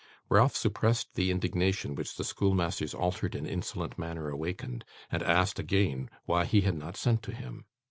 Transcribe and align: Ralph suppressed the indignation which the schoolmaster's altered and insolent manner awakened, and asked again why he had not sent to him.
Ralph 0.29 0.55
suppressed 0.55 1.13
the 1.13 1.29
indignation 1.29 1.93
which 1.93 2.15
the 2.15 2.23
schoolmaster's 2.23 2.95
altered 2.95 3.35
and 3.35 3.45
insolent 3.45 3.99
manner 3.99 4.29
awakened, 4.29 4.83
and 5.11 5.21
asked 5.21 5.59
again 5.59 6.09
why 6.25 6.45
he 6.45 6.61
had 6.61 6.73
not 6.75 6.97
sent 6.97 7.21
to 7.21 7.31
him. 7.35 7.65